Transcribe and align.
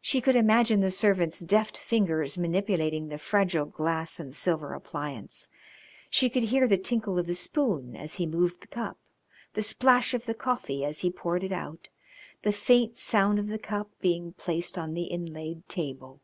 She 0.00 0.22
could 0.22 0.34
imagine 0.34 0.80
the 0.80 0.90
servant's 0.90 1.40
deft 1.40 1.76
fingers 1.76 2.38
manipulating 2.38 3.08
the 3.08 3.18
fragile 3.18 3.66
glass 3.66 4.18
and 4.18 4.34
silver 4.34 4.72
appliance. 4.72 5.50
She 6.08 6.30
could 6.30 6.44
hear 6.44 6.66
the 6.66 6.78
tinkle 6.78 7.18
of 7.18 7.26
the 7.26 7.34
spoon 7.34 7.94
as 7.94 8.14
he 8.14 8.24
moved 8.24 8.62
the 8.62 8.66
cup, 8.68 8.96
the 9.52 9.62
splash 9.62 10.14
of 10.14 10.24
the 10.24 10.32
coffee 10.32 10.86
as 10.86 11.00
he 11.00 11.10
poured 11.10 11.44
it 11.44 11.52
out, 11.52 11.90
the 12.44 12.50
faint 12.52 12.96
sound 12.96 13.38
of 13.38 13.48
the 13.48 13.58
cup 13.58 13.90
being 14.00 14.32
placed 14.32 14.78
on 14.78 14.94
the 14.94 15.04
inlaid 15.10 15.68
table. 15.68 16.22